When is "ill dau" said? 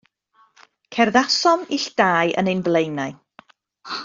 1.77-2.27